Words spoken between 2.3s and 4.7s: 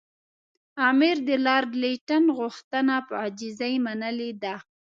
غوښتنه په عاجزۍ منلې ده.